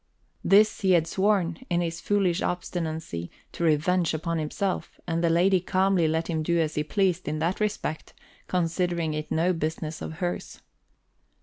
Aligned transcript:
This 0.43 0.81
he 0.81 0.93
had 0.93 1.05
sworn, 1.05 1.59
in 1.69 1.81
his 1.81 2.01
foolish 2.01 2.41
obstinacy, 2.41 3.29
to 3.51 3.63
revenge 3.63 4.15
upon 4.15 4.39
himself, 4.39 4.99
and 5.05 5.23
the 5.23 5.29
lady 5.29 5.59
calmly 5.59 6.07
let 6.07 6.27
him 6.27 6.41
do 6.41 6.57
as 6.59 6.73
he 6.73 6.83
pleased 6.83 7.27
in 7.27 7.37
that 7.37 7.59
respect, 7.59 8.15
considering 8.47 9.13
it 9.13 9.29
no 9.31 9.53
business 9.53 10.01
of 10.01 10.13
hers. 10.13 10.63